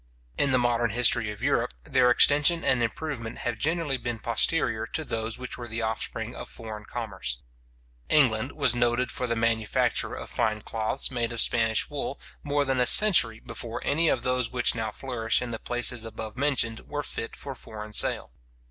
In 0.35 0.49
the 0.49 0.57
modern 0.57 0.89
history 0.89 1.29
of 1.29 1.43
Europe, 1.43 1.75
their 1.83 2.09
extension 2.09 2.63
and 2.63 2.81
improvement 2.81 3.37
have 3.37 3.59
generally 3.59 3.97
been 3.97 4.19
posterior 4.19 4.87
to 4.87 5.05
those 5.05 5.37
which 5.37 5.59
were 5.59 5.67
the 5.67 5.83
offspring 5.83 6.33
of 6.35 6.49
foreign 6.49 6.85
commerce. 6.85 7.37
England 8.09 8.53
was 8.53 8.73
noted 8.73 9.11
for 9.11 9.27
the 9.27 9.35
manufacture 9.35 10.15
of 10.15 10.27
fine 10.31 10.61
cloths 10.61 11.11
made 11.11 11.31
of 11.31 11.39
Spanish 11.39 11.87
wool, 11.87 12.19
more 12.41 12.65
than 12.65 12.79
a 12.79 12.87
century 12.87 13.39
before 13.41 13.79
any 13.85 14.09
of 14.09 14.23
those 14.23 14.49
which 14.51 14.73
now 14.73 14.89
flourish 14.89 15.39
in 15.39 15.51
the 15.51 15.59
places 15.59 16.03
above 16.03 16.35
mentioned 16.35 16.79
were 16.87 17.03
fit 17.03 17.35
for 17.35 17.53
foreign 17.53 17.93
sale. 17.93 18.31